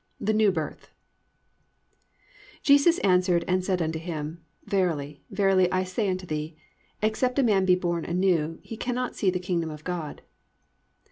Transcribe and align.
X 0.19 0.25
THE 0.25 0.33
NEW 0.33 0.51
BIRTH 0.51 0.89
"Jesus 2.63 2.97
answered 3.03 3.45
and 3.47 3.63
said 3.63 3.83
unto 3.83 3.99
him, 3.99 4.43
verily, 4.65 5.21
verily, 5.29 5.71
I 5.71 5.83
say 5.83 6.09
unto 6.09 6.25
thee, 6.25 6.57
except 7.03 7.37
a 7.37 7.43
man 7.43 7.65
be 7.65 7.75
born 7.75 8.05
anew, 8.05 8.57
he 8.63 8.77
cannot 8.77 9.15
see 9.15 9.29
the 9.29 9.37
kingdom 9.37 9.69
of 9.69 9.83
God. 9.83 10.23